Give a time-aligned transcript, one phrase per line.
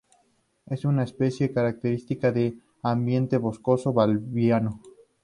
[0.65, 4.81] Es una especie característica del ambiente boscoso valdiviano.